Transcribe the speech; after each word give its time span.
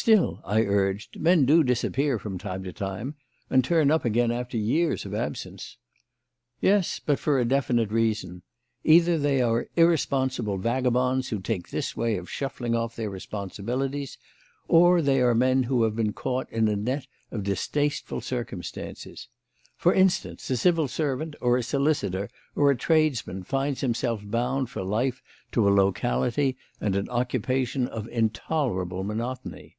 "Still," 0.00 0.40
I 0.44 0.60
urged, 0.62 1.18
"men 1.20 1.44
do 1.44 1.64
disappear 1.64 2.20
from 2.20 2.38
time 2.38 2.62
to 2.62 2.72
time, 2.72 3.16
and 3.50 3.64
turn 3.64 3.90
up 3.90 4.04
again 4.04 4.30
after 4.30 4.56
years 4.56 5.04
of 5.04 5.12
absence." 5.12 5.76
"Yes, 6.60 7.00
but 7.04 7.18
for 7.18 7.38
a 7.40 7.44
definite 7.44 7.90
reason. 7.90 8.42
Either 8.84 9.18
they 9.18 9.42
are 9.42 9.66
irresponsible 9.74 10.56
vagabonds 10.56 11.28
who 11.30 11.40
take 11.40 11.68
this 11.70 11.96
way 11.96 12.16
of 12.16 12.30
shuffling 12.30 12.76
off 12.76 12.94
their 12.94 13.10
responsibilities, 13.10 14.18
or 14.68 15.02
they 15.02 15.20
are 15.20 15.34
men 15.34 15.64
who 15.64 15.82
have 15.82 15.96
been 15.96 16.12
caught 16.12 16.48
in 16.52 16.68
a 16.68 16.76
net 16.76 17.08
of 17.32 17.42
distasteful 17.42 18.20
circumstances. 18.20 19.28
For 19.76 19.92
instance, 19.92 20.48
a 20.48 20.56
civil 20.56 20.86
servant 20.86 21.34
or 21.40 21.56
a 21.56 21.62
solicitor 21.64 22.30
or 22.54 22.70
a 22.70 22.76
tradesman 22.76 23.42
finds 23.42 23.80
himself 23.80 24.20
bound 24.24 24.70
for 24.70 24.84
life 24.84 25.20
to 25.52 25.68
a 25.68 25.74
locality 25.74 26.56
and 26.80 26.94
an 26.94 27.08
occupation 27.10 27.88
of 27.88 28.06
intolerable 28.08 29.02
monotony. 29.02 29.74